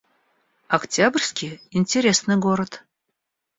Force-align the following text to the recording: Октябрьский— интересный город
Октябрьский— 0.67 1.61
интересный 1.69 2.35
город 2.37 2.83